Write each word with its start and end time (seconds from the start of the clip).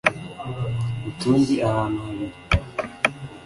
utundi 1.09 1.53
ahantu 1.67 1.99
habiri 2.05 2.35